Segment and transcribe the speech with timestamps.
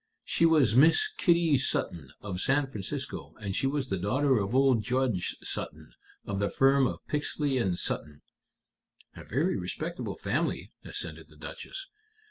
[0.23, 4.81] "She was Miss Kitty Sutton, of San Francisco, and she was a daughter of old
[4.81, 5.93] Judge Sutton,
[6.25, 8.23] of the firm of Pixley & Sutton."
[9.15, 11.85] "A very respectable family," assented the Duchess.